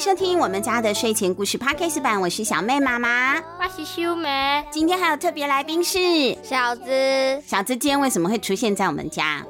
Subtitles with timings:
[0.00, 4.64] 收听我们家的睡前故事 Podcast 版，我是小妹妈妈，我是秀梅。
[4.70, 5.98] 今天还有特别来宾是
[6.42, 6.90] 小子。
[7.46, 9.44] 小子今天为什么会出现在我们家？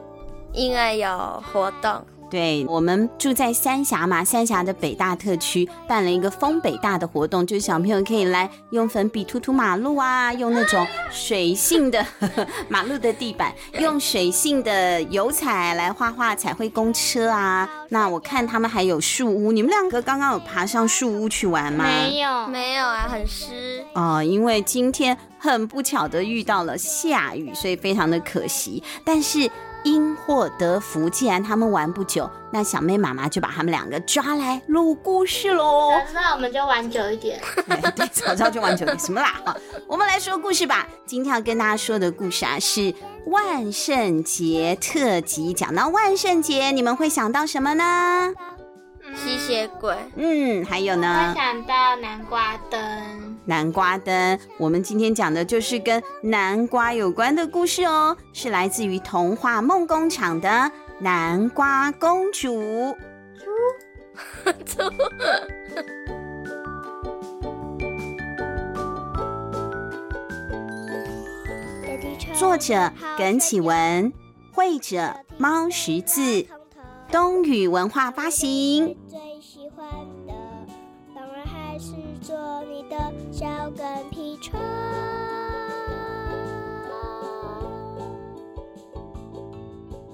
[0.52, 2.04] 因为有活动。
[2.30, 17.68] 对，我们住在三峡嘛，三峡的北大特区办了一个风北大的活动，就是小朋友可以来用粉笔涂涂马路啊，用那种水性的呵 呵马路的地板，用水性的油彩来画画彩绘公车啊。
[17.88, 21.84] 那我看他们还有树屋，你们两个刚刚有爬上树屋去玩吗？
[21.84, 24.22] 没有，没有啊，很湿哦。
[24.22, 28.80] 因为今天很不巧的遇到了下雨，所以非常的可惜。
[29.04, 29.50] 但是。
[29.84, 35.90] 因祸得福，既然他们玩不久，那小妹妈妈就把他们两个抓来录故事喽。
[35.90, 37.40] 早知道我们就玩久一点。
[37.66, 38.98] 对，早知道就玩久一点。
[38.98, 39.40] 什么啦？
[39.86, 40.86] 我们来说故事吧。
[41.06, 42.94] 今天要跟大家说的故事啊，是
[43.26, 45.52] 万圣节特辑。
[45.52, 48.32] 讲到万圣节，你们会想到什么呢？
[49.14, 49.94] 吸血鬼。
[50.16, 51.28] 嗯，还有呢？
[51.28, 53.38] 我想到南瓜灯。
[53.44, 62.96] 南瓜灯，我们今天讲的就是跟南瓜有关的故事哦，是来自于童话梦工厂的南瓜公主。
[72.34, 74.12] 作者耿启文，
[74.52, 76.46] 绘者猫十字，
[77.10, 78.96] 东雨文化发行。
[82.22, 82.96] 做你的
[83.32, 84.60] 小跟屁虫。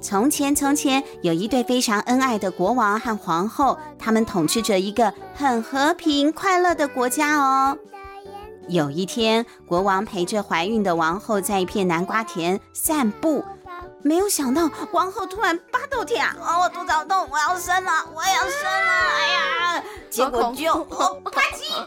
[0.00, 7.76] 从前，从前有一对非常恩爱的国王和皇后，他们统治着一个很和平、快乐的国家哦。
[8.68, 13.44] 有一天，国王陪着怀孕的王后在一片南瓜田散步，
[14.06, 19.28] 没有想到王后突然巴豆跳，哦，我肚子好痛，我要生了，我要生了，哎
[19.78, 21.86] 呀，结果就哦，啪叽。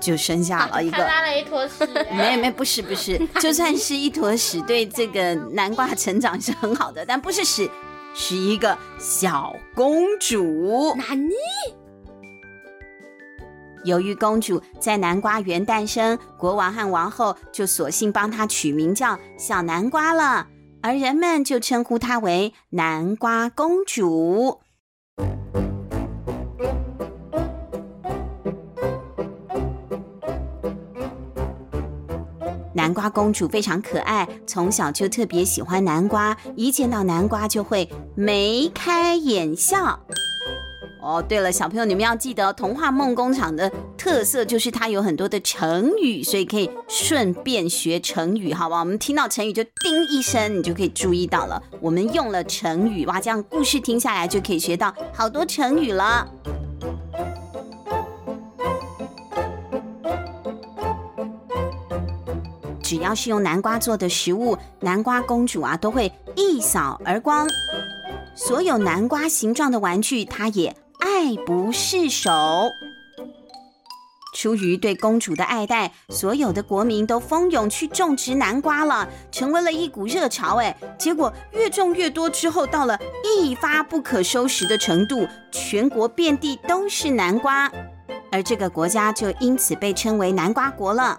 [0.00, 1.84] 就生下了一个，拉了一坨屎。
[2.12, 7.68] 没没，不是不是， 就算是一坨屎，对这个南瓜成长是很好的，但不是屎，
[8.14, 10.94] 是一个小公主。
[10.96, 11.32] 哪尼？
[13.84, 20.46] 由于公主在南瓜园诞生，国王和王后就索性帮她取名叫小南瓜了，
[20.82, 24.60] 而人们就称呼她为南瓜公主。
[32.74, 39.98] 南瓜公主非常可爱，从小就特别喜欢南瓜，一见到南瓜就会眉开眼笑。
[41.08, 48.80] 哦，对了，小朋友，你们要记得，童话梦工厂的特色就是它有很多的成语，所以可以顺便学成语，好吧？
[48.80, 56.28] 我们听到成语就叮一声，你就可以注意到了，我们用了成语，哇，这样故事听下来就可以学到好多成语了。
[62.82, 67.48] 只要是用南瓜做的食物，南瓜公主啊都会一扫而光。
[68.34, 72.70] 所有南瓜形状的玩具，她也爱不释手。
[74.34, 80.56] 出于对公主的爱戴，所有的国民都蜂拥去种植南瓜了，成为了一股热潮。
[80.56, 87.72] 哎，结果越种越多，之后到了一发不可收拾的程度，全国遍地都是南瓜，
[88.30, 91.18] 而这个国家就因此被称为南瓜国了。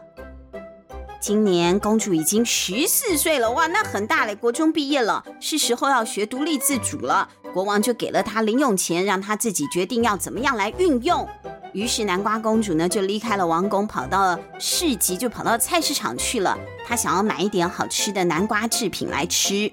[1.19, 7.28] 今年公主已经十四岁了，哇，那很大嘞，国中毕业了，是时候要学独立自主了。
[7.53, 11.27] 国王就给了她零用钱，让她自己决定要怎么样来运用。
[11.73, 16.57] 于是南瓜公主呢就离开了王宫，跑到了市集，就跑到菜市场去了。
[16.88, 19.71] 她想要买一点好吃的南瓜制品来吃。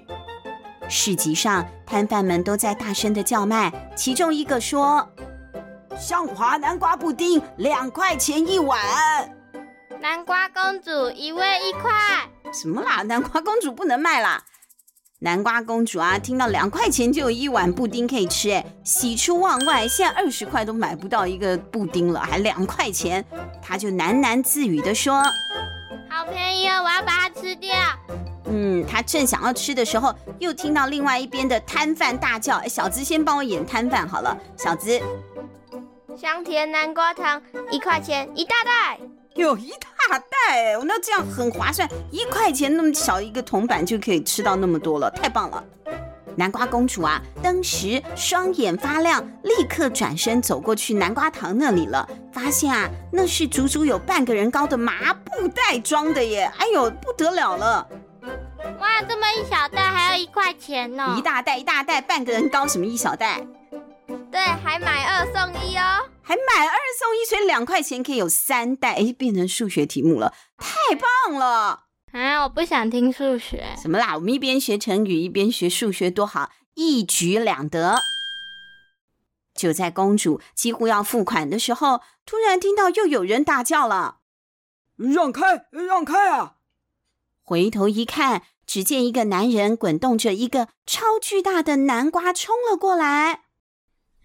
[0.89, 5.07] 市集上摊贩们都在大声的叫卖，其中一个说
[5.99, 8.79] ：“香滑南瓜布丁，两块钱一碗。”
[9.99, 11.91] 南瓜公主一位一块，
[12.53, 13.01] 什么啦？
[13.01, 14.43] 南瓜公主不能卖啦！
[15.19, 19.87] 南瓜公主啊，听到两块钱就有一碗布丁可以吃，哎，喜出望外。
[19.87, 23.25] 现在二十块都买不到一个布丁了，还两块钱，
[23.59, 25.23] 她就喃喃自语地说
[26.07, 27.75] ：“好便宜哦，我要把它吃掉。”
[28.45, 35.01] 嗯，她正想要吃的时候，又听到另外一边的摊贩大叫：“哎，小子，先帮我演摊贩好了，小子，
[36.15, 37.41] 香甜南瓜糖
[37.71, 38.99] 一块钱一大袋。”
[39.37, 45.63] 有一大袋，那这样很划算，一块钱那么小一个铜板就可以吃到那么多了，太棒了！
[46.35, 56.51] 南瓜公主啊，当时双眼发亮，立刻转身走过去南瓜糖那里了，发现啊，那是足足有半个人高的麻布袋装的耶！
[56.57, 57.87] 哎呦，不得了了！
[58.79, 61.15] 哇，这么一小袋还要一块钱呢？
[61.17, 63.45] 一大袋一大袋，半个人高，什么一小袋？
[64.31, 71.85] 对，还买二送一哦，还买二送一，所以两块钱可以有三袋，哎，变成数学题目了，太棒了！
[72.11, 73.73] 啊，我不想听数学。
[73.81, 74.15] 什么啦？
[74.15, 78.01] 我们一边学成语，一边学数学，多好，一举两得。
[79.55, 84.17] 就在公主几乎要付款的时候，突然听到又有人大叫了
[84.99, 86.55] ：“让开，让开啊！”
[87.41, 93.45] 回头一看，只见一个男人滚动着一个超巨大的南瓜冲了过来。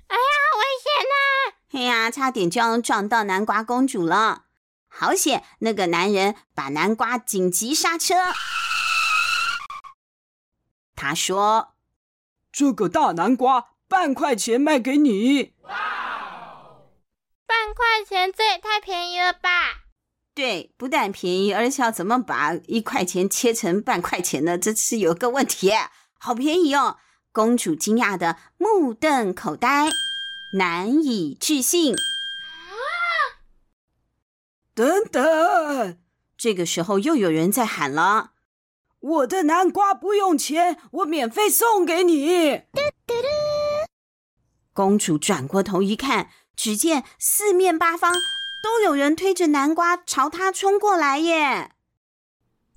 [0.08, 1.61] 哎呀，危险呐！
[1.82, 4.44] 哎呀，差点就要撞到南瓜公主了。
[4.88, 8.14] 好险，那个男人把南瓜紧急刹车。
[10.94, 11.74] 他说
[12.52, 15.72] ：“这个大南瓜半块钱卖给你。”哇，
[17.46, 19.82] 半块钱，这也太便宜了吧！
[20.34, 24.56] 对，不但便宜，而且要怎么把一块钱切成半块钱呢？
[24.56, 25.72] 这是有个问题。
[26.18, 26.98] 好便宜哦！
[27.32, 29.88] 公主惊讶的目瞪口呆，
[30.54, 31.94] 难以置信。
[31.94, 32.74] 啊！
[34.74, 35.98] 等等，
[36.36, 38.32] 这个时候又有人在喊了
[39.00, 43.28] ：“我的南瓜不用钱，我免费送给你。”嘟嘟嘟。
[44.72, 48.14] 公主转过头一看，只见四面八方。
[48.62, 51.72] 都有人推着南瓜朝她冲过来耶！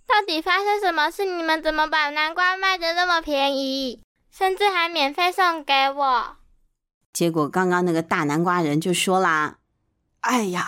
[0.07, 1.25] 到底发生什么事？
[1.25, 4.01] 你们怎么把南瓜卖的那么便宜，
[4.31, 6.37] 甚至还免费送给我？
[7.15, 9.55] 结果刚刚那个大南瓜人就说啦
[10.19, 10.65] ：“哎呀，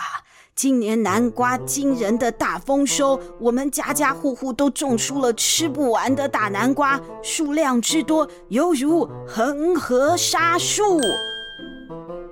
[0.54, 10.98] 今年南瓜惊人的大丰收，我们家家户户都种出了吃不完的大南瓜，数量之多，犹如恒河沙数。”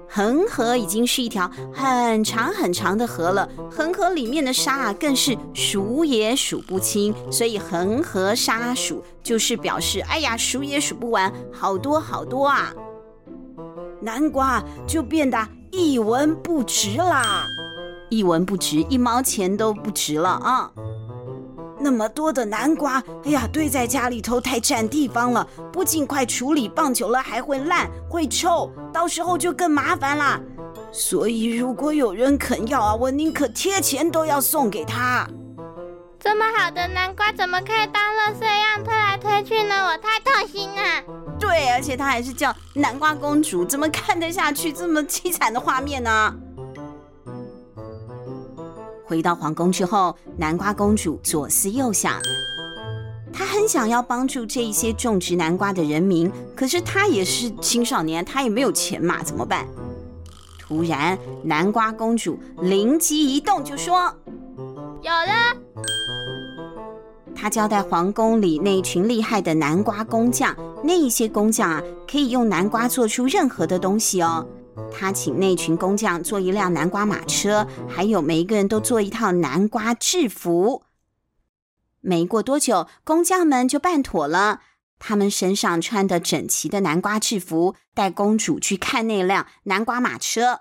[0.09, 12.73] 恒河已经是一条很长很长的河了，恒河里面的沙啊，更是数也数不清，所以恒河沙数就是表示，哎呀，数也数不完，好多好多啊！
[14.07, 15.37] 南瓜就变得
[15.73, 17.45] 一文不值啦，
[18.09, 20.71] 一文不值，一毛钱都不值了啊！
[21.81, 30.41] 那么多的南瓜，哎呀，堆在家里头太占地方了，不尽快处理，放久了还会烂、会臭，到时候就更麻烦啦。
[30.93, 35.27] 所以，如果有人肯要啊，我宁可贴钱都要送给他。
[36.21, 39.75] 这么好的南瓜，怎么可以当垃圾一样推来推去呢？
[39.87, 41.26] 我太痛心了。
[41.47, 46.35] 对，而且他还是叫南瓜公主，怎么看得下去这么凄惨的画面呢？
[49.07, 52.21] 回到皇宫之后，南瓜公主左思右想，
[53.33, 59.65] 她很想要帮助这一些种植南瓜的人民，可是她也是青少年，她也没有钱嘛，怎么办？
[60.59, 64.13] 突然，南瓜公主灵机一动，就说
[65.01, 65.57] ：“有了！”
[67.37, 74.45] 她交代皇宫里那群厉害的南瓜工匠，那一些工匠啊，可以用南瓜做出任何的东西哦。
[74.93, 80.85] 他请那群工匠做一辆南瓜马车，还有每一个人都做一套南瓜制服。
[82.01, 84.63] 没过多久，工匠们就办妥了。
[84.99, 90.61] 他们身上穿的整齐的南瓜制服，带公主去看那辆南瓜马车。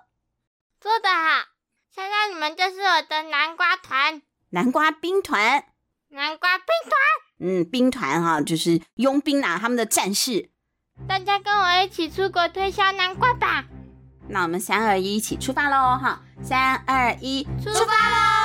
[0.81, 1.47] 做得好！
[1.93, 5.63] 现在你们就是我的南瓜团，南瓜兵团，
[6.15, 6.95] 南瓜兵团。
[7.39, 10.49] 嗯，兵团哈、啊，就是佣兵啊，他们的战士。
[11.09, 13.65] 大家跟我一起出国推销南瓜吧！
[14.29, 15.99] 那我们三二一，一起出发喽！
[16.01, 18.44] 哈，三二一，出发喽！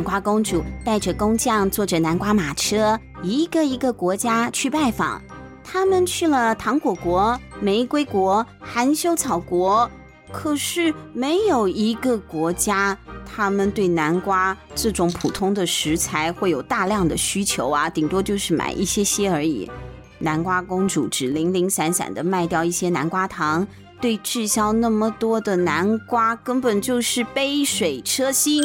[0.00, 5.20] 南瓜公主带着工匠，坐着南瓜马车，一个一个国家去拜访。
[5.62, 9.90] 他们去了糖果国、玫瑰国、含羞草国。
[10.32, 19.70] 可是没有一个国家，他们对南瓜这种普通的食材会有大量的需求啊，顶多就是买一些些而已。
[20.18, 23.68] 南瓜公主只零零散散的卖掉一些南瓜糖，
[24.00, 28.62] 对滞销那么多的南瓜根本就是杯水车薪，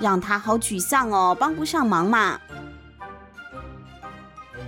[0.00, 2.38] 让她好沮丧哦，帮不上忙嘛。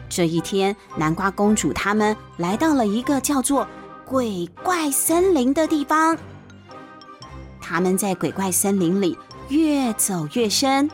[0.08, 3.66] 这一天，南瓜公主他们来到了一个叫做。
[4.06, 6.18] 鬼怪森林的地方，
[7.60, 9.16] 他们在鬼怪森林里
[9.48, 10.90] 越走越深，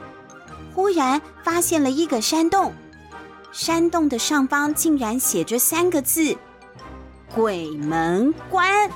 [0.74, 2.74] 忽然发现了一个山洞，
[3.52, 6.36] 山洞的上方竟然写着三个字
[7.34, 8.90] “鬼门关”。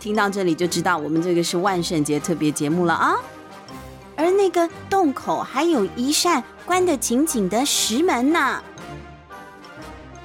[0.00, 3.16] 听到这里就知道我们这个是万圣节特别节目了啊！
[4.16, 8.62] 而那个洞口还有一扇关得紧紧的石门呢。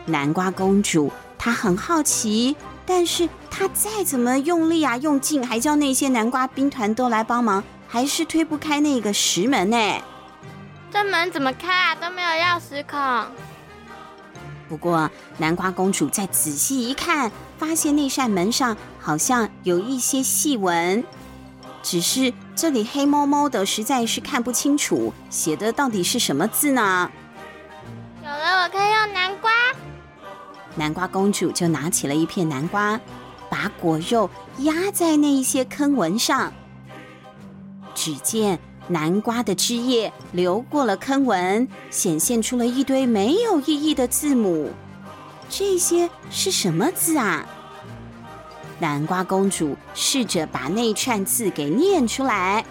[0.06, 1.12] 南瓜公主。
[1.38, 9.78] 她很好奇，但是她再怎么用力啊，用劲，还叫那些南瓜兵团都来帮忙，还是推不开那个石门呢。
[10.90, 11.96] 这门怎么开啊？
[11.96, 13.00] 都没有钥匙孔。
[14.70, 17.30] 不过南瓜公主再仔细一看，
[17.66, 21.02] 发现那扇门上好像有一些细纹，
[21.82, 27.10] 只是这里黑蒙蒙的，实在是看不清楚，写的到底是什么字呢？
[28.22, 29.50] 有了，我可以用南瓜。
[30.76, 33.00] 南瓜公主就拿起了一片南瓜，
[33.50, 36.52] 把果肉压在那一些坑纹上。
[37.96, 44.70] 只见南瓜的汁液流过了坑纹，显现出了一堆没有意义的字母。
[45.56, 47.46] 这些是什么字啊？
[48.80, 52.66] 南瓜公主试着把那串字给念出来。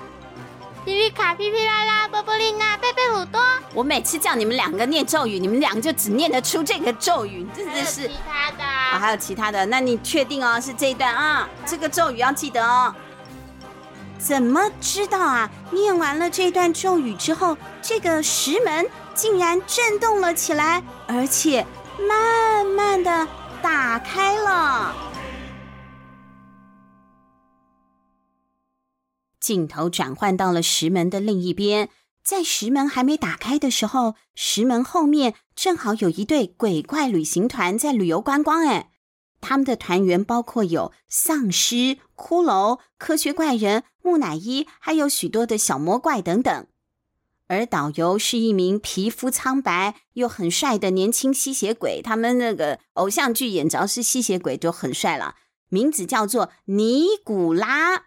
[0.84, 3.40] 皮皮卡、皮皮拉拉、波波丽娜、贝贝鲁多。
[3.72, 8.08] 我每次叫你们两个念咒语，你们两个就只念得出这个咒语，真的是。
[8.08, 10.60] 其他的啊，还有其他的，那你确定哦？
[10.60, 11.48] 是这一段啊？
[11.64, 12.92] 这个咒语要记得哦。
[14.18, 15.48] 怎么知道啊？
[15.70, 18.84] 念完了这段咒语之后，这个石门
[19.14, 21.64] 竟然震动了起来，而且
[22.08, 23.28] 慢慢的
[23.62, 24.94] 打开了。
[29.40, 31.88] 镜头转换到了石门的另一边，
[32.22, 38.64] 在石门还没打开的时候，石门后面正好有一队鬼怪旅行团在旅游观光。
[38.64, 38.92] 哎，
[39.40, 46.68] 他们的团员包括有丧尸、骷髅、科学怪人、木乃伊，还有许多的小魔怪等等。
[47.48, 55.34] 而导游是一名皮肤苍白又很帅的年轻吸血鬼，他们那个偶像剧演着是吸血鬼就很帅了，
[55.68, 58.06] 名字叫做尼古拉。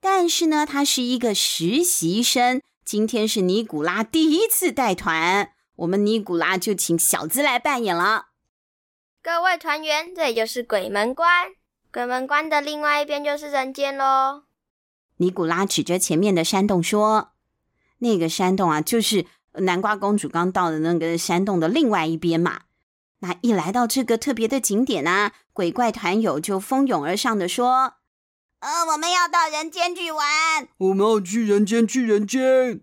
[0.00, 2.60] 但是呢，他是一个实习生。
[2.84, 8.30] 今天是尼古拉第一次带团，我们尼古拉就请小资来扮演了。
[9.22, 11.48] 各位团员，这里就是鬼门关，
[11.92, 14.44] 鬼门关的另外一边就是人间喽。
[15.18, 17.32] 尼古拉指着前面的山洞说
[18.00, 22.62] ：“那个山洞啊，就是南瓜公主刚到的那个山洞的另外一边嘛。”
[23.22, 27.94] 那一来到这个特别的景点啊，鬼怪团友就蜂拥而上的说。
[28.60, 30.68] 呃，我们要到人间去玩。
[30.78, 32.80] 我们要去人间，去人间。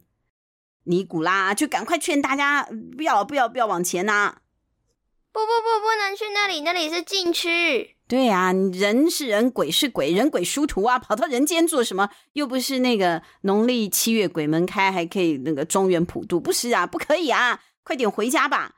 [0.83, 4.41] 尼古拉就赶快劝大家不要，不要，不要往前呐、啊！
[5.31, 7.96] 不不不，不能去那里，那里是禁区。
[8.07, 10.97] 对啊，人是人，鬼是鬼，人鬼殊途啊！
[10.97, 12.09] 跑到人间做什么？
[12.33, 16.87] 又不是那个农历七月鬼门开，还可以那个中元普渡，不是啊？
[16.87, 17.59] 不可以啊！
[17.83, 18.75] 快点回家吧。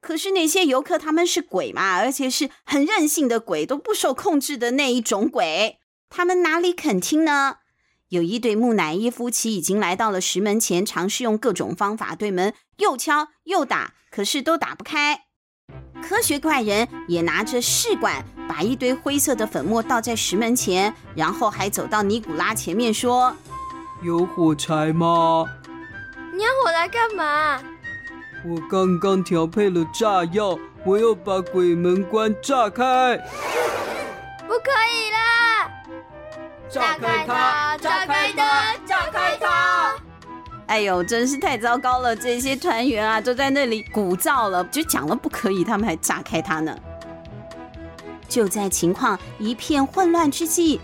[0.00, 5.78] 可是那些游客他们是鬼嘛，而且是很任性的鬼，都不受控制的那一种鬼。
[6.08, 7.58] 他们哪里肯听呢？
[8.08, 15.24] 有一对木乃伊夫妻已经来到了石门前，尝试用各种方法对门又敲又打，可是都打不开。
[16.06, 23.34] 科学怪人也拿着试管，把一堆灰色的粉末倒在石门前，然后还走到尼古拉前面说
[24.04, 25.46] ：“有火柴吗？
[26.34, 27.58] 你要我来干嘛？
[28.44, 33.16] 我刚刚调配了炸药，我要把鬼门关炸开。
[34.46, 35.16] 不可以了。”
[36.70, 37.78] 炸开它！
[37.78, 38.76] 炸开它！
[38.86, 39.73] 炸开它！
[40.66, 42.16] 哎呦，真是太糟糕了！
[42.16, 46.74] 这些团员啊，都在那里鼓噪了，就讲了不可以，他们还炸开它呢。
[48.26, 50.80] 就在情况一片混乱之际，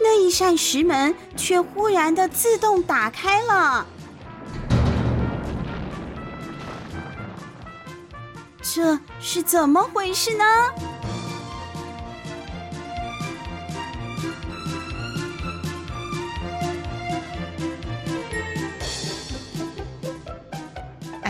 [0.00, 3.86] 那一扇石门却忽然的自动打开了。
[8.62, 10.44] 这是怎么回事呢？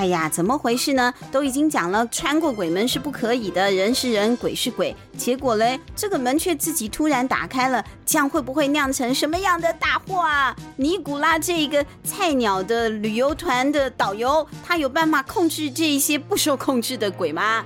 [0.04, 1.14] 哎呀，怎么回事呢？
[1.32, 4.94] 都已经讲了，穿过鬼门是不可以的，人是人，鬼是鬼。
[5.16, 10.54] 结果嘞，这个门却自己突然打开了，这样会不会酿成什么样的大祸啊？
[10.76, 17.64] 尼古拉这个菜鸟的旅游团的导游，他有办法控制这些不受控制的鬼吗？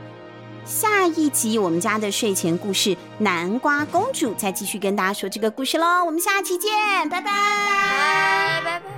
[0.64, 6.04] 下一集我们家的睡前故事《南瓜公主》再继续跟大家说这个故事喽。
[6.06, 6.70] 我们下期见，
[7.08, 7.32] 拜拜，
[8.62, 8.97] 拜拜。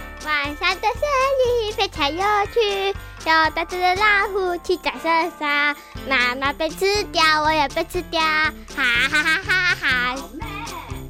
[0.23, 1.01] 晚上的森
[1.39, 2.21] 林非常有
[2.53, 5.75] 趣，有大只的老虎骑在身上，
[6.07, 10.15] 妈妈被吃掉，我也被吃掉，哈哈哈哈哈哈！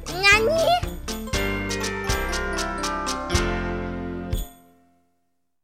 [0.06, 0.91] 那你？